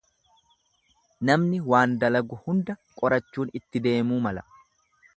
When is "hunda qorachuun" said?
2.47-3.55